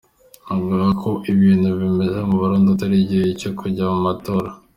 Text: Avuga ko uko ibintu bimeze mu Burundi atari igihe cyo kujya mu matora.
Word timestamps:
Avuga 0.53 0.85
ko 0.99 1.07
uko 1.15 1.25
ibintu 1.31 1.67
bimeze 1.79 2.17
mu 2.27 2.35
Burundi 2.41 2.67
atari 2.75 2.95
igihe 3.03 3.25
cyo 3.39 3.51
kujya 3.59 3.83
mu 3.91 3.99
matora. 4.07 4.49